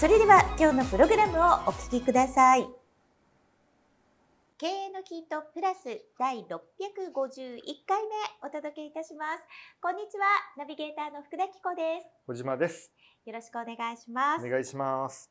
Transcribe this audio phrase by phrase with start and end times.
[0.00, 2.66] それでは今日のプログラムをお聞きください。
[4.58, 5.84] 経営のヒントプラス
[6.18, 6.46] 第651
[7.86, 9.44] 回目お届けいたします。
[9.80, 10.24] こんにちは
[10.58, 12.08] ナビゲーターの福田紀子です。
[12.26, 12.90] 小島です。
[13.24, 14.44] よろしくお願いします。
[14.44, 15.30] お願いします。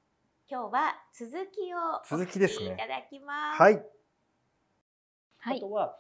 [0.50, 3.62] 今日は続きを続きですねお聞きいただきます。
[3.62, 3.74] はい。
[5.40, 5.58] はい。
[5.58, 5.98] あとは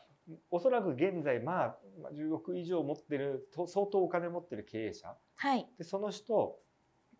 [0.51, 5.13] おそらく現在まあまあ10億以上持ってると相当お金持ってる経営者。
[5.35, 6.62] はい、でその人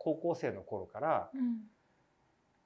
[0.03, 1.61] 高校生の頃からうん、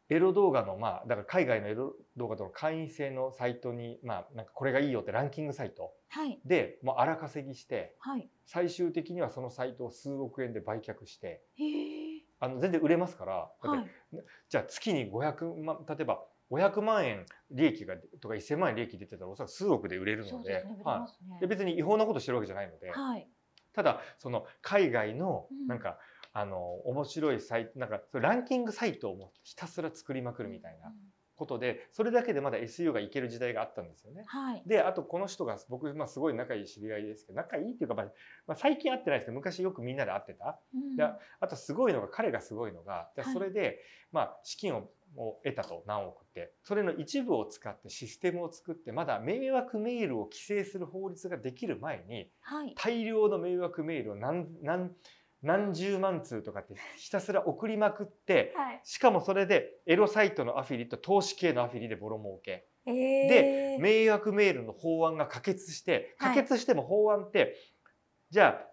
[0.09, 6.39] エロ動画のまあだから海外のエロ動画との会員制のサイトにまあなんかこれがいいよってランキングサイトはい。
[6.45, 8.29] でもう荒稼ぎしてはい。
[8.45, 11.41] 最終的にはそのサイトを数億円で売却して
[12.39, 13.49] あの全然売れますから
[14.49, 20.65] じゃあ月に500万例えば500万円利益がとか1000万円利益出てたらおそらく数億で売れるので
[21.41, 23.27] で別に違法なことしてるわけじゃないので、はい。
[23.73, 25.67] ただその海外のうん。
[25.67, 25.99] なんか、
[26.39, 30.93] あの面白いサイトなんかそれランキングサイトをひたすら作りまくるみたいなうん。
[31.35, 34.23] ことでそれだけでまだ SEO がいける時代があったんですよね。
[34.25, 34.63] はい。
[34.65, 38.05] であとこの人が僕、まあ、すごい仲いい知り合いですけど仲いいっていうか、まあ
[38.47, 40.59] まあ、最近会ってないですけど昔よくみんなで会ってた。
[40.73, 40.95] うん。
[40.95, 43.33] であとすごいのが彼がすごいのがじゃあはい。
[43.35, 43.79] それで、
[44.11, 46.53] まあ、資金をを得たと何億って。
[46.63, 52.73] それの一部を使ってシステムを作ってまだ迷惑メールを規制する法律ができる前にはい。
[52.75, 54.91] 大量の迷惑メールを何何
[55.43, 58.81] 何十万通とかってひたすら送りまくってはい。
[58.83, 62.67] しかもそれでエロサイトのアフィリと投資系のアフィリでボロ儲け。
[62.85, 62.91] え
[63.27, 66.35] でー迷惑メールの法案が可決してはい。
[66.35, 67.55] 可決しても法案って、
[68.29, 68.67] じゃあ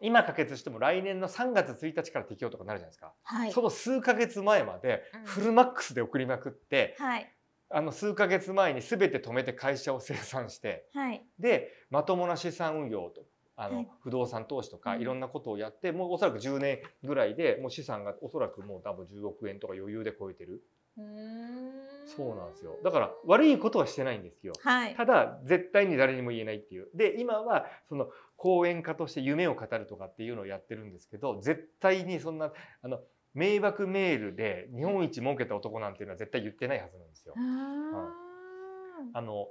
[0.00, 3.52] 今可決しても来年の3月1日から適用とかなるじゃないですか、はい。
[3.52, 5.24] その数ヶ月前までうん。
[5.24, 7.30] フルマックスで送りまくって、はい。
[7.70, 11.26] あの数ヶ月前に全て止めて会社を清算してはい。
[11.38, 13.22] でまともな資産運用と
[13.56, 13.88] あの、はい。
[14.02, 15.02] 不動産投資とかうん。
[15.02, 20.62] いろんなことをやって、もうおそらく10年ぐらいでもう資産がおそらくもう多分10億円とか余裕で超えてる。
[20.96, 22.76] そうなんですよ。
[22.84, 24.52] だから悪いことはしてないんですよ。
[24.62, 24.94] はい。
[24.94, 26.88] ただ絶対に誰にも言えないっていう。
[26.94, 33.00] で今はその講演家として夢を語るとかっていうのをやってるんですけど絶対にそんなあの
[33.32, 37.34] 迷惑メールで日本一儲けた男なんていうのは絶対言ってないはずなんですよ。
[37.36, 37.40] あ。
[37.40, 39.18] ー。
[39.18, 39.48] あの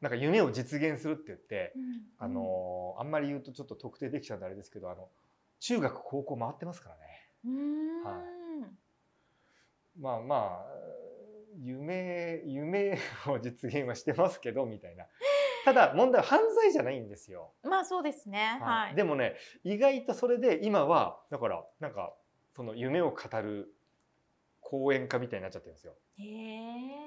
[0.00, 1.82] なんか夢を実現するって言ってうん
[2.18, 5.08] あのあんまり言うとちょっと特定できちゃうんであれですけどあの
[5.60, 7.02] 中学高校回ってますからね。
[8.04, 8.20] は
[9.98, 10.66] まあまあ
[11.58, 12.98] 夢夢
[13.28, 15.06] を実現はしてますけどみたいな。
[15.64, 17.50] ただ問題は犯罪じゃないんですよ。
[17.64, 19.34] まあそうですねはいでもね
[19.64, 22.12] 意外とそれで今はだからなんか
[22.54, 23.74] その夢を語る
[24.60, 25.94] 講演家みたいになっちゃってるんですよ。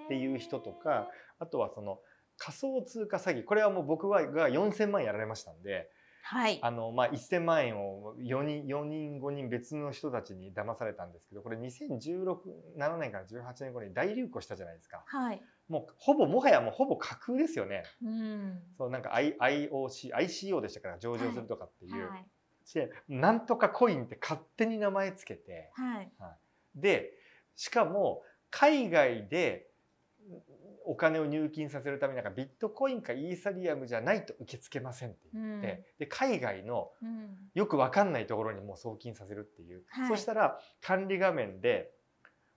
[0.06, 1.08] っていう人とか
[1.40, 2.00] あとはその
[2.40, 3.44] 仮想通貨詐欺。
[3.44, 5.90] これはもう僕はが4,000万やられましたんで
[6.24, 6.60] はい。
[6.62, 12.38] あの、まあ、1,000万円を4人4人5人別の人たちに騙されたんですけどこれ2016
[12.78, 15.04] 7年から18年後に大流行したじゃないですか。
[15.06, 15.42] はい。
[15.68, 17.84] もうほぼもはやもうほぼ架空ですよね。
[18.04, 18.60] うん。
[18.78, 22.26] そうなんか I IOC ICO でしたから上場するとかっていう、はい。
[22.74, 26.12] でなんとかコインって勝手に名前つけてはい。
[26.76, 27.12] で
[27.56, 28.22] しかも
[28.52, 29.68] 海外で
[30.92, 37.38] お金を入金させるためになんかビットコインかイーサリアムじゃないと受け付けませんって言って、で海外のうん。
[37.54, 40.08] よくわかんないところにもう送金させるっていう、はい。
[40.08, 41.92] そしたら管理画面で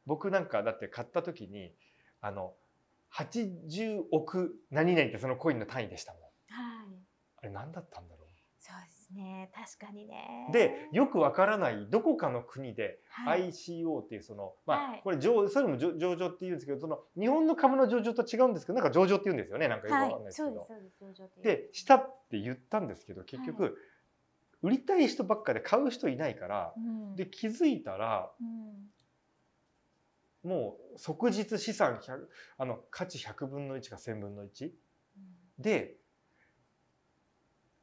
[0.06, 1.74] 僕なんかだって買った時に
[2.22, 2.54] あの
[3.12, 6.22] 80億何々ってそのコインの単位でしたもん。
[6.22, 6.28] は
[6.84, 6.86] い。
[7.36, 8.21] あれ何だったんだろそう？
[9.14, 9.50] ね。
[9.54, 10.46] 確かにね。
[10.50, 13.50] うでよくわからないどこかの国ではい。
[13.50, 15.00] ICO っていうそのまあはい。
[15.02, 20.10] これ上それも上上場っていうんですけどその日本の株の上場と違うんですけどなんか上場って言うんですよねなんかよくわはい。
[20.10, 20.68] かんないですけど。
[21.42, 23.70] でしたって言ったんですけど結局、は
[24.62, 27.16] 売りたい人ばっかで買う人いないからうん。
[27.16, 28.88] で気づいたらうん。
[30.42, 32.18] もう即日資産100
[32.58, 34.70] あの価値100分の1か1000分の1
[35.58, 35.94] で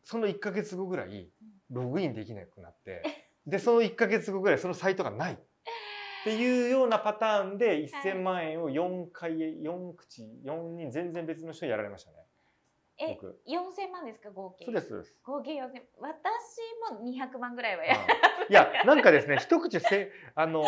[0.10, 1.30] その1ヶ月後ぐらい
[1.70, 3.04] ログインできなくなって
[3.46, 5.34] でその1ヶ月後ぐらいそのサイトがない。
[5.34, 5.38] っ
[6.24, 12.18] ていうようなパターンで1000万円を4回4口4人全然別の人にやられましたね。
[12.98, 13.40] え僕。
[13.46, 14.66] 四千万ですか合計。
[14.66, 15.84] そうです合計四千。
[16.00, 16.12] 私
[16.92, 20.66] も二百万ぐらいはやいやなんかですね一口せあの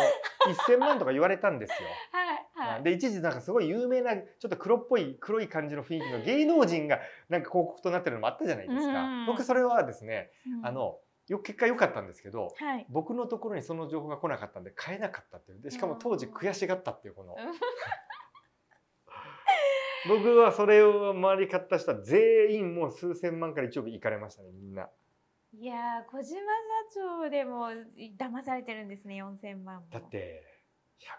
[0.69, 1.89] 1000万とか言われたんですよ。
[2.13, 2.83] はいはい。
[2.83, 6.99] で一時なんかすごい有名なちょっと黒っぽい黒い感じの雰囲気の芸能人が
[7.29, 9.01] なんか広告となってるのもあったじゃないですか。
[9.03, 9.25] うん。
[9.25, 10.65] 僕それはですねうん。
[10.65, 12.85] あのよ結果良かったんですけどはい。
[12.89, 15.61] 僕のところにその情報が来なかったんで買えなかったっていう。
[15.61, 17.33] でしかも当時悔しがったっていうこの。
[17.33, 17.39] うん。
[20.09, 24.89] 僕はそれを周り買った人は全員もう数千万から1億いかれましたねみんな。
[25.53, 26.39] いやー小島社
[26.95, 27.67] 長でも
[28.17, 29.87] 騙されてるんですね四千万も。
[29.91, 30.43] だって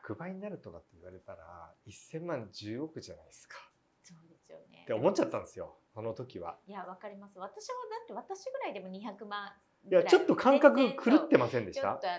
[0.06, 3.56] 100倍になるとかって言われたら1000万10億じゃないですか。
[4.02, 4.80] そうですよね。
[4.82, 6.56] って思っちゃったんですよその時は。
[6.66, 7.38] いやわかります。
[7.38, 9.48] 私はだって私ぐらいでも二百万
[9.88, 9.94] い。
[9.94, 11.82] やちょっと感覚狂ってませんでした？
[11.82, 12.18] ちょっとあ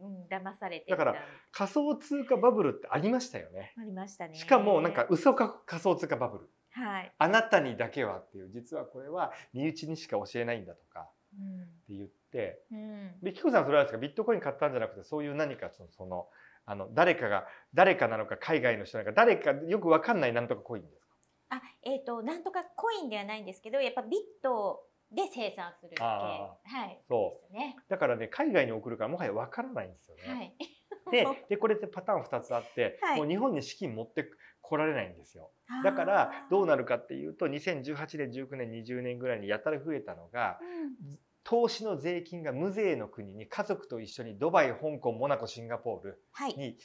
[0.00, 1.14] の、うん、騙されてだから
[1.52, 3.72] 仮想通貨バブルってありましたよね。
[3.78, 4.34] ありましたね。
[4.34, 6.50] しかもなんか嘘か仮想通貨バブル。
[6.72, 11.08] はい、あなたにだけはっていう実はこれは身内にしか教えないんだとか。
[11.38, 11.62] うん。
[11.62, 12.62] って言って。
[12.72, 13.98] うん、でキコさんそれはですか？
[13.98, 16.26] ビットコイン買ったんじゃなくてそういう何かそのその
[16.66, 21.04] あの誰かが誰かなのか海外の人なのか誰かよくわかんないなんとかコインです
[21.50, 21.56] か？
[21.56, 24.80] あえっ、となんとかコインではないんですけどやっぱビット
[25.12, 27.76] で生産する系あはいそですね。
[27.88, 30.22] だからね海外に送るからもはやわからないんですよね。
[30.34, 30.54] はい。
[31.12, 33.18] で でこれってパターン2つあって、はい。
[33.18, 34.28] もう日本に資金持って
[34.62, 35.52] こられないんですよ。
[35.84, 46.54] だからどうなるかっていうと2018年19年20年ぐらいにやたら増えたのがうん投資の税金が無税の国に家族と一緒にドバイ香港モナコシンガポールはい。
[46.54, 46.78] に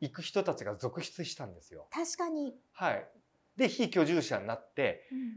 [0.00, 1.86] 行く人たちが続出したんですよ。
[1.90, 3.06] 確かに、はい、
[3.56, 5.36] で非居住者になってうん。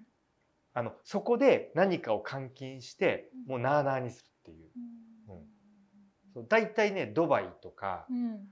[0.73, 3.51] あのそこで何かを換金してうん。
[3.51, 4.69] もうなあなあにするっていう。
[5.29, 5.41] うん。
[6.33, 8.47] そう大体ねドバイとかうん。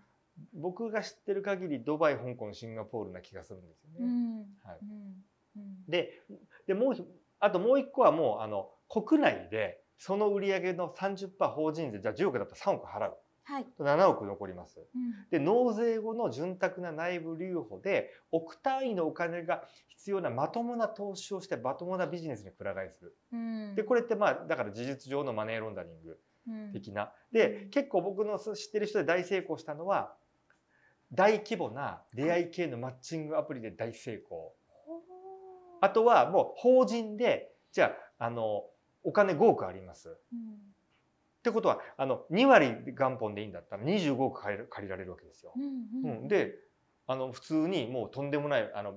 [0.54, 3.98] 僕が知ってる限りドバイ香港シンガポールな気がするんですよね。
[4.00, 4.38] うん。
[4.64, 4.78] はい。
[4.82, 5.26] うん。
[5.56, 5.86] うん。
[5.88, 6.22] で
[6.68, 7.04] でもうひ
[7.40, 13.18] あともう一個はもうあの国内でその売り上げの30%法人税じゃあ10億だったら3億払う
[13.50, 14.78] はい、7億残ります。
[14.78, 23.16] うんで納税後の潤沢な内部留保で億単位のお金が必要なまともな投資をしてまともなビジネスにくら替えする。
[23.32, 27.14] うんでこれってまあだから事実上のマネーロンダリングうん的な。
[27.32, 30.14] でうん結構僕の知ってる人で大成功したのは
[31.14, 34.54] 大規模な出会い系のマッチングアプリで大成功。
[35.80, 38.66] あとはもう法人でじゃああの
[39.08, 40.10] お金5億あります。
[40.10, 40.40] うん
[41.38, 45.54] ってことはあの2割元本でいいんだったら25億借りる借りられるわけですよ。
[45.56, 46.56] うんうん、で
[47.06, 48.96] あの普通にもうとんでもないあの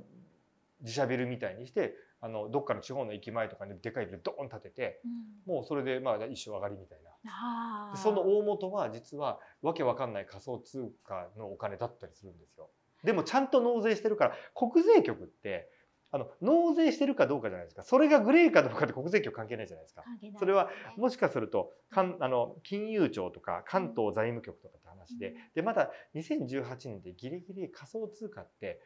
[0.80, 5.00] 自社ビルみたいにしてあのどっかの地方の駅前とかにでかいビルドーン建てて
[5.46, 7.94] うんもうそれでまあ一生上がりみたいな。
[7.94, 12.70] その大元は実はわけわかんない仮想通貨のお金だったりするんですよ。
[13.04, 15.70] でもちゃんと納税してるから国税局って
[16.12, 17.82] あの納税してるかどうかじゃないですか。
[17.82, 20.02] それがグレーかどうかって国税局関係ないじゃないですか。
[20.38, 28.80] それはもしかするとかんあの金融庁とか関東財務局とかって話ででまだ2018年でギリギリ仮想通貨って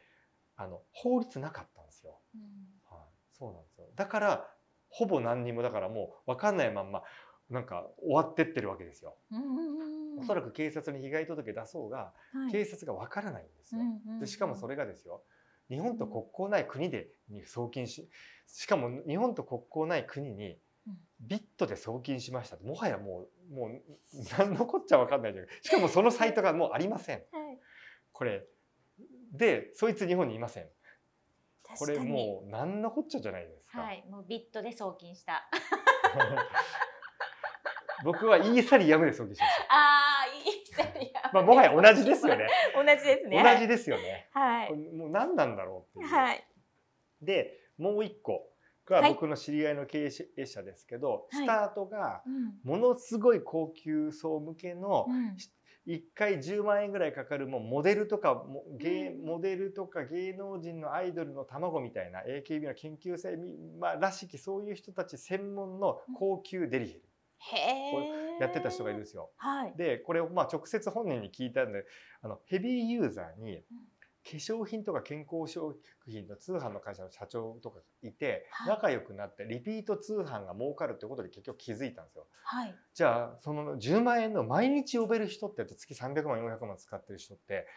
[0.55, 2.19] あの法律なかったんですよ。
[2.35, 2.41] うん。
[2.95, 3.87] はい、そうなんですよ。
[3.95, 4.47] だから
[4.89, 7.01] ほぼ何にもだからもう分かんないまんま
[7.49, 9.17] なんか終わってってるわけですよ。
[10.19, 12.51] おそらく警察に被害届出そうがはい。
[12.51, 13.81] 警察が分からないんですよ。
[14.19, 15.23] でしかもそれれがですよ
[15.69, 18.09] 日本と国交ない国でに送金し
[18.47, 20.57] しかも日本と国交ない国に
[20.87, 20.97] うん。
[21.19, 22.57] ビットで送金しました。
[22.57, 23.81] もはやもうもう
[24.37, 25.51] 何のこっちゃ分かんないじゃない。
[25.61, 27.23] しかもそのサイトがもうありません。
[27.31, 27.59] はい。
[28.11, 28.45] これ。
[29.31, 30.69] でそいつ日本にいません。
[31.77, 34.05] これもう何のこっちゃじゃないですか、はい。
[34.09, 35.49] もうビットで送金した。
[38.03, 39.63] 僕はイーサリアムで送金しました。
[39.73, 42.47] ああいいですねまあもはや同じですよね。
[42.73, 43.43] 同じですね。
[43.43, 44.29] 同じですよね。
[44.31, 44.73] はい。
[44.73, 46.47] もう何なんだろうっていう、はい。
[47.21, 48.49] でもう一個
[48.85, 49.13] がはい。
[49.13, 51.43] 僕の知り合いの経営者ですけど、はい。
[51.43, 52.59] スタートがうん。
[52.63, 55.35] ものすごい高級層向けのうん。
[55.87, 59.25] 1回10万円ぐらいかかるもうモデルとかも芸うん。
[59.25, 67.01] モデルとか芸能人のアイドルの卵みたいな AKB の研究生み、まあ、らしきそういう人たち専門の高級デリヘル
[68.39, 69.31] やってた人がいるんですよ。
[69.37, 69.73] はい。
[69.77, 71.85] でこれをまあ直接本人に聞いたんで
[72.21, 73.63] あのヘビーユーザーに
[74.23, 78.69] 化粧品とか健康食品の通販の会社の社長とかがいてはい。
[78.69, 82.27] 仲良くなってリピート通販が儲かるってことで結局気づいたんですよ。
[82.43, 82.75] はい。
[82.93, 87.67] じゃあその10万円の毎日呼べる人って月300万400万使ってる人って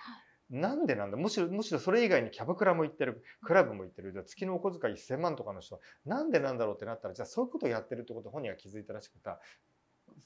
[0.50, 1.16] なんでなんだ？
[1.16, 9.30] むしろむしろそれ以外にキャバクラも行ってるクラブも行ってる月のお小遣い1000万とかの人なんでなんだろうってなったらじゃあそういうことをやってるってことを本人が気づいたらしくて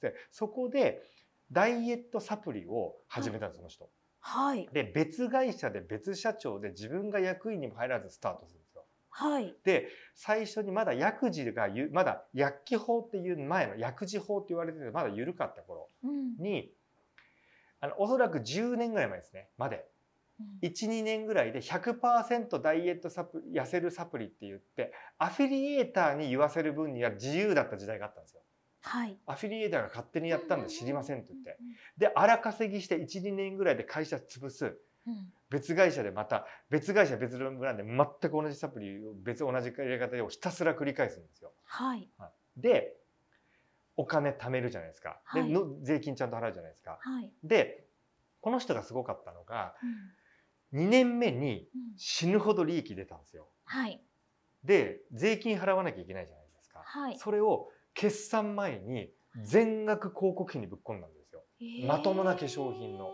[0.00, 1.02] でそこで
[1.50, 3.90] ダイエットサプリを始めたんですその人。
[4.20, 8.84] はいで別会社で別社長で自分が役員にも入らずスタートするんですよ。
[9.10, 9.56] はい。
[9.64, 16.36] で最初にまだ薬事がゆまだ薬機法っていう前の薬事法って言われててまだ緩かった頃うん。
[16.38, 16.72] に
[17.80, 19.84] あのおそらく10年ぐらい前ですねまで
[20.62, 28.42] 12年ぐらいで100%ダイエットサプ痩せるサプリって言ってアフィリエーターに言わせる分には自由だった時代があったんですよ。
[28.82, 29.16] はい。
[29.26, 31.56] アフィリエーターが勝手にやったんで知りませんって言って。
[31.60, 31.66] うん
[31.98, 41.52] で荒稼ぎして12年ぐらいで会社潰すうん別会社でまた別会社別のブランドで全く同じサプリを別同じやり方をひたすら繰り返すんですよ。
[41.64, 42.08] はい。
[42.56, 42.96] で
[43.96, 45.20] お金貯めるじゃないですか。
[45.34, 46.98] ではいの税金ちゃんと払うじゃないですか。
[47.00, 47.30] はい。
[47.44, 47.84] で
[48.40, 49.90] この人がすごかったのがうん
[50.72, 53.48] 2年目にうん死ぬほど利益出たんですよ。
[53.64, 54.02] はい。
[54.64, 56.82] で税金払わなきゃいけないじゃないですか。
[56.84, 57.18] はい。
[57.18, 59.10] それを決算前に
[59.42, 61.42] 全額広告費にぶっ込んだんですよ。
[61.86, 63.10] まともな化粧品の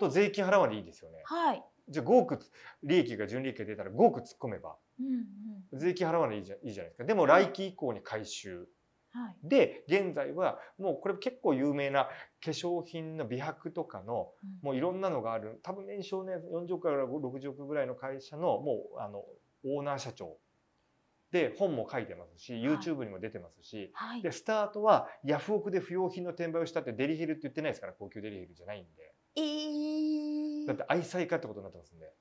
[0.00, 1.18] と税金払わんでいいですよね。
[1.24, 1.64] はい。
[1.88, 2.40] じゃあ5億
[2.82, 7.04] 利益が純利益が出たら5億突っ込めばうん税金払わないいいじゃいいじゃないですか。
[7.04, 8.68] でも来期以降に回収。
[9.16, 9.22] うん。
[9.22, 9.36] はい。
[9.42, 12.08] で現在はもうこれ結構有名な
[12.44, 14.30] 化粧品の美白とかの
[14.62, 19.24] もういろんなのがある多分年商ね40億から60億ぐらいの会社のもうあの
[19.64, 20.36] オーナー社長
[21.32, 24.22] で本も書いてますし YouTube にも出てますし、はい。
[24.22, 32.12] でスタートはヤフオクで不用品の転売をしたってデリヘルって言ってないですから高級デリヘルじゃないんでえーだって愛妻家ってことになってますんで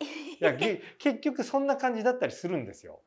[0.40, 3.02] いやげ結局そんな感じだったりするんですよ。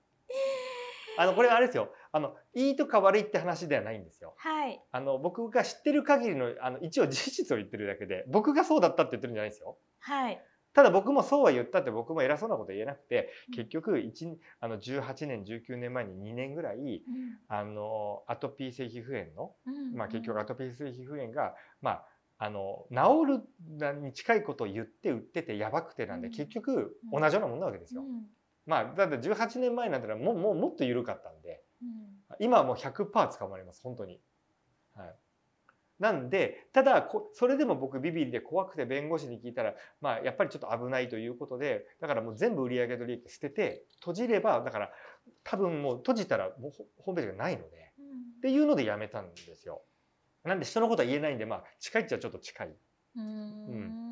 [1.19, 4.33] あのこれあれですよあのいいとか悪いって話ではないんですよ。
[4.37, 4.81] はい。
[4.91, 9.77] あの僕が知ってる限りのあの一応事実を言ってるだけで僕がそうだったって言ってるんじゃないですよ。
[9.99, 10.41] はい。
[10.73, 14.27] ただ僕もそうは言ったって僕も偉そうなこと言えなくてうん結局一
[14.59, 17.03] あの18年19年前に2年ぐらい
[17.47, 22.05] あのアトピー性皮膚炎の、うんまあ、結局アトピー性皮膚炎が、まあ、
[22.39, 23.41] あの治
[23.91, 28.01] るに近いことを言って売っててやばくてなんでうん結局うん同じようなもんなわけですよ。
[28.01, 28.25] うん
[28.67, 31.57] まあだって18年前なんてのはもうもうもっと緩かったんでうん
[32.39, 34.19] 今はもう100%捕まります本当に。
[34.95, 35.15] はい
[35.99, 44.91] なんでただこそれでも僕ビビりで怖くて弁護士に聞いたら、まあ、やっぱりちょっと危ないということでだからもう全部売上と利益捨てて閉じればだから
[45.43, 48.05] 多分もう閉じたらもうホホームページがないのでうん
[48.37, 49.81] っていうのでやめたんですよ。
[50.43, 52.67] なんで人のことは言えないんでまあ近いっちゃちょっと近い。
[53.15, 54.06] うーん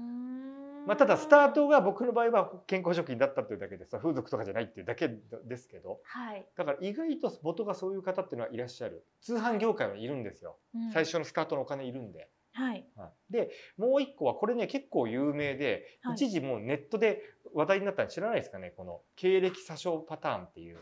[0.85, 6.45] まあ、ただスタートが僕の場合は健康食品だったっていうだけでさ風俗とかじゃないっていうだけですけどはい。
[6.55, 9.05] だから意外と元がそういう方っていうのはいらっしゃる。
[9.21, 10.57] 通販業界はいるんですよ。
[10.75, 10.91] うん。
[10.91, 12.29] 最初のスタートのお金いるんで。
[12.53, 12.85] はい。
[12.95, 13.33] はい。
[13.33, 16.15] でもう一個はこれね結構有名で、はい。
[16.15, 17.21] 一時もうネットで
[17.53, 20.77] 話題になったの知らないですかねこの経歴詐称パターンっていう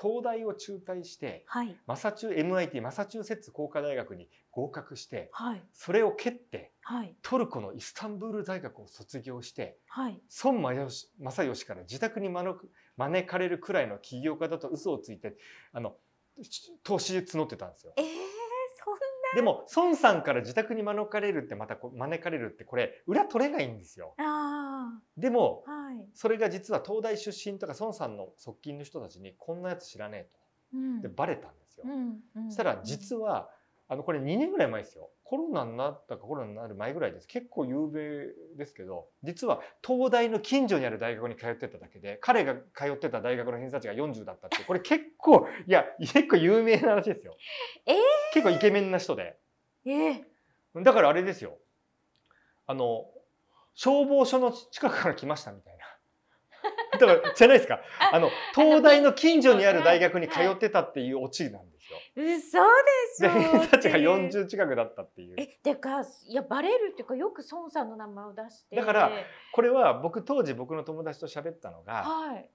[0.00, 1.76] 東大を中退してはい。
[1.86, 5.62] マサチュ MIT マサチューセッツ工科大学に合格してはい。
[5.72, 7.14] それを蹴ってはい。
[7.22, 10.20] トルコのイスタンブール大学を卒業してはい。
[10.42, 12.58] 孫正義から自宅に招
[13.26, 15.36] かれるくらいの起業家だと嘘をついて
[15.72, 15.94] あの
[16.82, 17.92] 投資募ってたんですよ。
[17.96, 18.98] ええー、そん
[19.34, 24.14] でも孫さんから自宅に招かれるってまたこう招かれるってこれ裏取れないんですよ。
[25.16, 25.70] でもあ。
[25.70, 26.06] はい。
[26.14, 30.28] それが実は東大出身とか孫さんの側近の人たちにこんなやつ知らね
[30.72, 31.84] えうんとでバレたんですよ。
[31.86, 32.50] うん。
[32.50, 33.50] したら実は
[33.86, 47.36] あのこれ2年ぐらい前ですよコロナになったかコロナになる前ぐらいです結構有名ですけど実は東大の近所にある大学に通ってただけで彼が通ってた大学の偏差値が40だったってこれ結構いや結構有名な話ですよ。
[47.86, 47.96] えー
[48.32, 49.38] 結構イケメンな人で
[49.84, 50.24] ええ
[50.82, 51.58] だからあれですよ
[52.66, 53.04] あの
[53.74, 55.84] 消防署の近くから来ましたみたいな。
[56.98, 57.80] だからじゃないですか
[58.12, 61.98] あの東大の近所にある大学に通ってたっていうオチなんですよ。
[62.16, 62.64] 嘘で
[63.20, 65.34] でしょ偏差値が40近くだったっていう。
[65.36, 69.10] えてかいやバレるっていうかよく孫さんの名前を出してだから
[69.52, 72.48] これは僕当時僕の友達と喋ったのがはい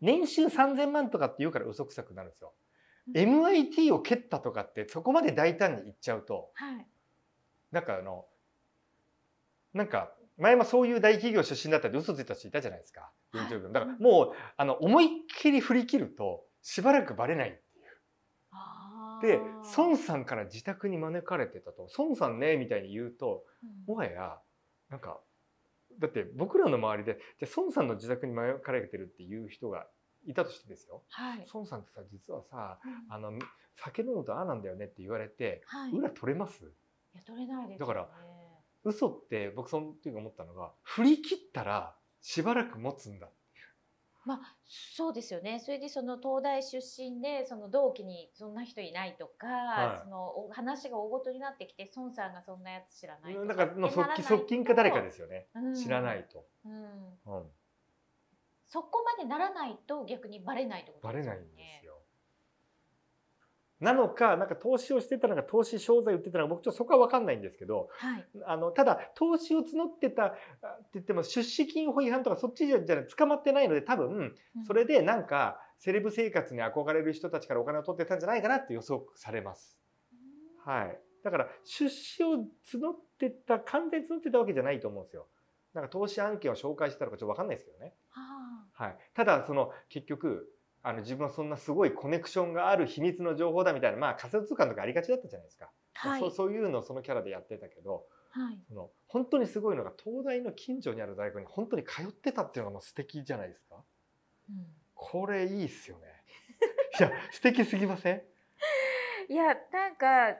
[0.00, 2.52] 年収3000万とかって言うから嘘くさくなるんですよ。
[2.56, 2.62] うん
[3.14, 6.86] MIT を蹴ったとかってそこまで大胆に言っちゃうとはい
[7.72, 8.26] なんかあの
[9.74, 10.12] なんか
[10.42, 13.10] 前もそういう大企業出身だったって嘘ついた人いたじゃないですか。
[13.32, 13.46] はい。
[13.46, 15.08] YouTube だからもうあの思いっ
[15.38, 19.38] きり振り切るとしばらくバレないっていう。
[19.38, 19.40] で
[19.76, 21.88] 孫さんから自宅に招かれてたと。
[21.96, 23.94] 孫さんねみたいに言うとうん。
[23.94, 24.38] もはや
[24.90, 25.20] なんか
[26.00, 29.86] だって僕らの周りでじゃあ孫さんの自宅に招かれてるっていう人が
[30.26, 31.02] いたとしてですよ。
[31.10, 31.46] はい。
[31.54, 33.14] 孫さんってさ実はさうん。
[33.14, 33.38] あの
[33.76, 35.92] 酒飲むとああなんだよねって言われてはい。
[35.92, 36.64] 裏取れます？
[37.14, 37.86] いや取れないですよね。
[37.86, 38.08] だから
[38.84, 43.28] 嘘って僕その時思ったのが振り切ったらしばらく持つんだ。
[44.24, 45.58] まあそうですよね。
[45.58, 50.00] それでその東大出身でその同期にそんな人いないとか、はい。
[50.04, 55.48] そのお話が大ごとになってきて孫さんがそんなやつ知らないとだから側近側近か誰かですよね。
[55.56, 55.74] うん。
[55.74, 56.72] 知らないと、うん。
[56.72, 57.50] うん。
[58.66, 61.40] そこまでならないと逆にバレないってことバですよね。
[61.40, 61.91] レないんですよ。
[63.82, 68.26] なのか、なんか投資をしてたのか、投資商材売ってたのか、僕ちょっとそこは分かんないんですけど、はい。
[68.46, 70.32] あのただ投資を募ってたあっ
[70.82, 74.34] て言っても出資金法違反とかそっちじゃじゃ捕まってないので多分うん
[74.66, 79.80] それでなんかセレブ生活に憧れる人たちからお金を取ってたんじゃないかなって予測されます。
[80.64, 81.00] はい。
[81.24, 82.44] だから出資を募っ
[83.18, 85.26] てた完全に募ってたわけじゃないと思うんですよ。
[85.74, 87.94] なんか投資案件を紹介してたのかちょっと分かんないですけどね。
[88.10, 88.96] ははい。
[89.14, 90.51] ただその結局
[90.84, 95.70] あの自分はそんなすごいコネクションがある秘密の情報だみたいなまあ仮想通貨とかありがちだったじゃないですか。
[96.02, 96.08] あ。
[96.08, 96.20] はい。
[96.20, 98.04] そうそういうのをそのキャラでやってたけど。
[98.30, 98.58] はい。
[98.66, 103.76] その本当にすごいのが東大の近所にある大学に本当に通ってたっていうのがもう素敵じゃないですか
[104.48, 106.04] うんこれいいっすよね
[106.98, 108.22] いや素敵すぎません？
[109.28, 110.36] いやなんか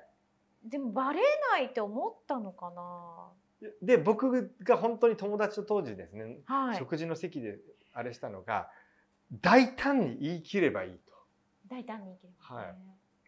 [0.65, 1.21] でもバレ
[1.51, 3.33] ないって思ったのかな。
[3.83, 6.79] で僕が本当に友達と当時ですね、はい。
[6.79, 7.59] 食事の席で
[7.93, 8.71] あれしたのが
[9.41, 11.13] 大胆に言い切ればいいと。
[11.69, 12.37] 大胆にいける、ね。
[12.39, 12.77] はい。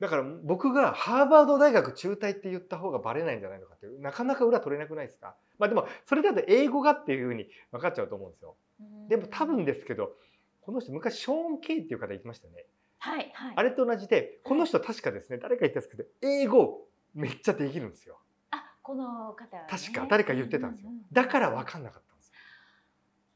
[0.01, 5.35] だから僕がハーバード大学中退って言った方がバレないんじゃないのかっていうなかなか裏取れなくないですか？
[5.59, 8.57] まあでもそれだと英語がっていうふうに分かっちゃうと思うんですよ。
[8.81, 9.09] うん。
[9.09, 10.13] でも多分ですけど
[10.61, 12.67] この人昔ショーン・ケイっていう方言ってましたよね。
[12.99, 13.55] はいはい。
[13.57, 18.19] あれと同じでこの人確かですね誰か言ったんですけど英語めっちゃできるんですよ。
[18.51, 20.91] あこの方、ね、確か誰か言ってたんですよ。
[21.13, 22.35] だから分かんなかったんですよ。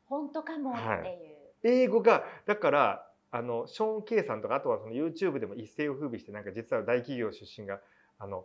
[0.06, 1.37] 本当かもっていう。
[1.62, 7.80] 英語がだからあのショーン・ケイさんとかあとはその YouTube でも一世を風靡してなんか実は大企業出身が
[8.18, 8.44] あの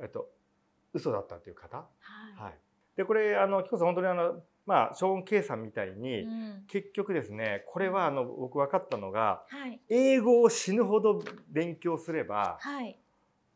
[0.00, 0.28] えっと
[0.94, 1.76] 嘘だったっていう方？
[1.76, 1.84] は
[2.38, 2.42] い。
[2.42, 2.54] はい
[2.96, 12.98] でこれあの紀子さん本当にあのまあショーン・ケイさんみたいに、うん結局ですねこれはあの僕分かったのがはい英語を死ぬほど勉強すればはい。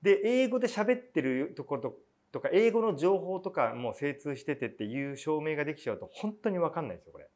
[0.02, 1.96] で英語で喋ってるところと
[2.32, 7.28] とか英語の情報とかも精通しててっていう証明ができちゃうと本当に分かんないんですよこれ。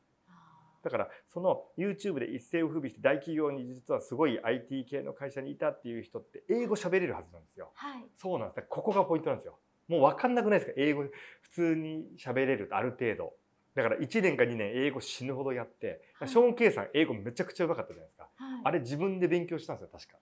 [0.85, 7.73] だからその YouTube で一世を風靡して大企業に実はすごい IT 系の会社にいたっていう人って英語喋れるはずなんですよ。
[7.75, 8.05] はい。
[8.16, 8.66] そうなんです。
[8.68, 9.59] ここがポイントなんですよ。
[9.88, 10.75] もう分かんなくないですか？
[10.77, 11.03] 英語
[11.42, 13.33] 普通に喋れるとある程度。
[13.75, 18.29] だから1年か2年英語死ぬほどやって、はいショーン・ケイさん英語めちゃくちゃうまかったじゃないですか。
[18.37, 18.61] はい。
[18.64, 20.18] あれ自分で勉強したんですよ確か。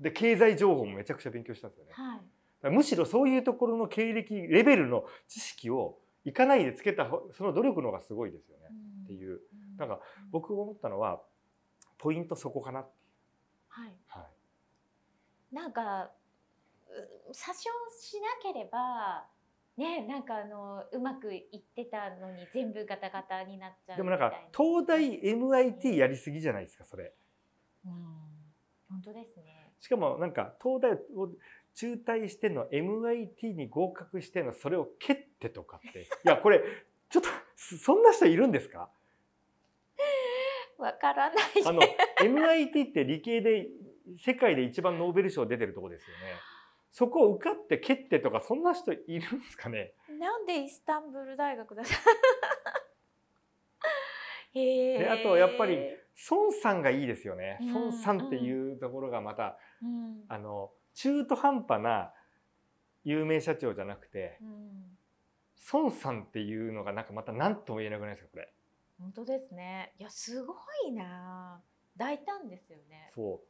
[0.00, 1.92] で経済情報もめちゃくちゃ勉強したんですよね。
[1.92, 2.16] は
[2.70, 2.70] い。
[2.72, 8.64] むしろそういうところの経歴レベルの知識をいかないでつけた方その努力の方がすごいですよね。
[9.04, 9.40] っていう
[9.84, 11.20] うんなんか僕が思ったのは
[11.98, 12.80] ポイントそこかな。
[13.68, 13.94] はい。
[14.06, 16.12] はいなんか
[16.88, 19.26] う詐称しなければ
[19.76, 27.12] ねなんかあのうまくいってたのに全部ガタガタになっちゃうでもなんか東大 MIT やりすぎじゃないですかそれ。
[27.84, 27.92] うん
[28.88, 29.72] 本当ですね。
[29.80, 31.30] しかもなんか東大を
[31.74, 36.60] 中退しての MIT に合格してのそれを蹴ってとかっていやこれ
[37.08, 38.90] ちょっとそそんな人いるんですか？
[40.80, 41.40] わからない。
[41.64, 41.80] あの
[42.20, 43.68] MIT って理系で
[44.18, 46.34] 世界で一番ノーベル賞出てるとこですよね。
[46.92, 49.94] そこを受かって蹴ってとかそんな人いるんですかね？
[50.18, 51.82] なんでイスタンブール大学だ
[54.54, 54.98] へえ。
[54.98, 55.78] であとやっぱり
[56.30, 57.58] 孫さんがいいですよね。
[57.60, 62.12] うん孫さんっていうところがまた、うん、あの中途半端な
[63.04, 64.98] 有名社長じゃなくてうん、
[65.72, 68.52] 孫さんっていうのがなんかまた何とも言えなくないですかこれ。
[69.00, 69.94] 本当ですね。
[69.98, 70.54] いやすご
[70.86, 71.60] いな。
[71.96, 73.10] 大胆ですよね。
[73.14, 73.40] そ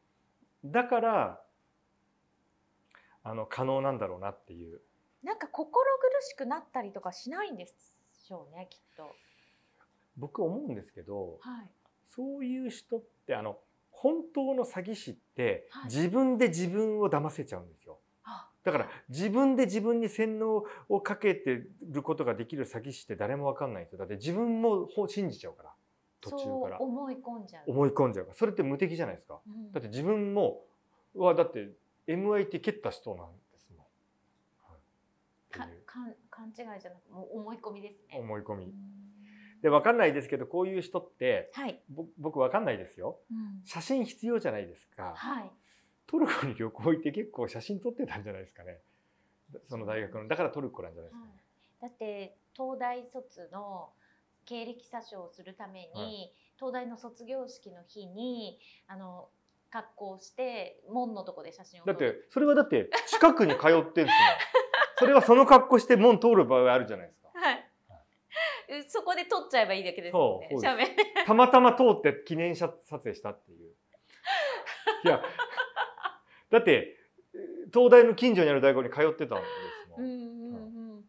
[0.64, 1.40] うだから
[3.22, 4.80] あの可能なんだろうなっていう。
[5.22, 9.14] なんか心苦しくなったりとかしないんでしょうねきっと。
[10.16, 11.70] 僕思うんですけどはい。
[12.06, 13.58] そういう人ってあの
[13.90, 17.79] 本当の詐欺師ってはい自分で自分を騙せちゃうんです
[18.64, 25.70] だから自分で自分に洗脳をかけてることができる詐欺師って誰もわかんない人だって自分もほ信じちゃうから
[26.20, 27.70] 途中から思い込んじゃう。
[27.70, 29.40] 思い込んじゃうそれって無敵じゃないですか。
[29.46, 30.60] うんだって自分も
[31.14, 31.70] うわだって
[32.06, 35.62] MIT 蹴った人なんですもん。
[35.62, 35.96] はいか
[36.30, 38.18] 勘違いじゃなくもう思い込みですね。
[38.18, 38.72] 思い込みうん。
[39.62, 41.80] でわかんないですけどこういう人ってはい。
[41.88, 43.18] ぼ僕わかんないですよ。
[43.30, 45.14] うん写真必要じゃないですか。
[45.16, 45.50] はい。
[46.10, 48.78] トルコに旅行行って結構写真撮ってたんじゃないですかね。
[49.68, 51.32] その大学のだからトルコなんじゃないですかね。
[51.82, 53.90] だって東大卒の
[54.44, 59.30] 経歴詐称をするために、はい東大の卒業式の日にあの
[59.70, 64.10] 格好して門のとこで写真を撮るだってそれはだって近くに通ってんですもん。
[64.98, 67.30] それはその格好して門通る場合あるじゃないですか。
[67.32, 67.70] はい。
[68.78, 70.96] うそこで撮っちゃえばいいだけですもんね。
[71.24, 73.74] たまたま通って記念写撮影したっていう。
[75.04, 75.22] いや、
[76.50, 76.96] だって
[77.72, 79.44] 東大の近所にある大学に通ってたんで
[79.86, 80.00] すもん。
[80.00, 81.04] うんうんうんうん。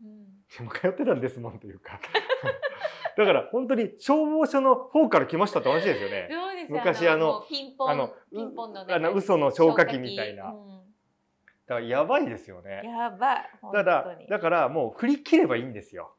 [0.58, 1.99] でも通ってたんですもんというか。
[3.17, 6.30] だから本当に消防署の方から来ましたって話ですよね。
[6.69, 10.43] 昔あのピンポンあのピンポンのねあの嘘の消火器みたいな。
[10.45, 12.82] だからやばいですよね。
[12.84, 13.49] やばい。
[13.71, 16.15] ただ本当にだからもう振り切ればいいんですよ。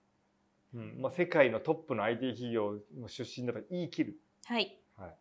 [0.74, 4.16] うん、まあ世界のトップの IT 企業の出身だから言い切る。
[4.46, 4.78] はい。
[4.96, 5.14] はい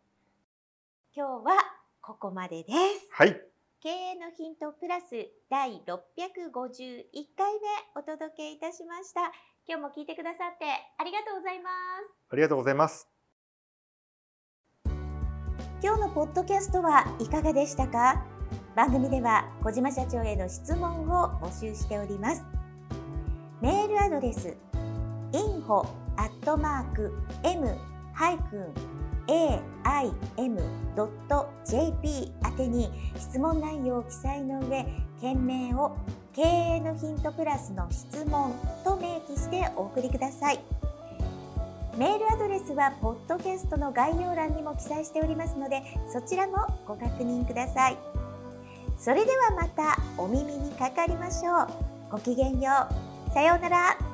[1.13, 1.57] 今日は
[1.99, 2.73] ここまでです。
[3.11, 3.50] はい。
[3.84, 5.10] 経営のヒントプラス
[5.50, 5.82] 第651
[7.36, 9.32] 回目お届けいたしました。
[9.67, 10.65] 今日も聞いてくださって
[11.00, 11.72] ありがとうございま
[12.06, 12.13] す。
[12.30, 13.10] ありがとうございます。
[14.86, 18.24] 今日のポッドキャストはいかがでしたか？
[18.76, 22.46] 番組では小島社長への質問を募集しております
[23.62, 24.56] メールアドレス
[25.32, 25.88] info
[27.44, 27.76] m
[31.65, 34.86] JP 宛てに質問内容を記載の上
[35.19, 35.95] 件名を
[36.34, 40.60] 経営のヒントプラスの質問と明記してお送りください。
[41.97, 46.54] メールアドレスはポッドキャストの概要欄にも記載しておりますのでそちらも
[46.88, 47.97] ご確認ください。
[48.97, 51.67] それではまたお耳にかかりましょう。
[52.12, 52.71] ごきげんよ
[53.30, 53.34] う。
[53.34, 54.11] さようなら。